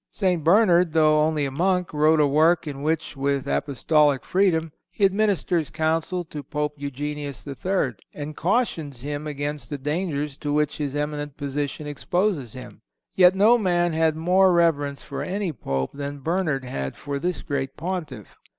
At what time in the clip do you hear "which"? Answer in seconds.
2.81-3.15, 10.51-10.77